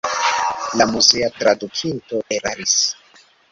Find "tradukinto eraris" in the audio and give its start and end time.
1.35-2.77